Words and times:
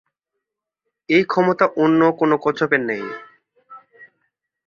এই 1.09 1.23
ক্ষমতা 1.23 1.65
অন্য 1.83 2.01
কোনো 2.19 2.35
কচ্ছপের 2.37 2.81
নেই। 2.85 3.03